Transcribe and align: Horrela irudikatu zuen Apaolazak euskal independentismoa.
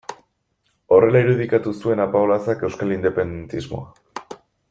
Horrela 0.95 1.21
irudikatu 1.25 1.73
zuen 1.83 2.01
Apaolazak 2.07 2.65
euskal 2.69 2.95
independentismoa. 2.97 4.35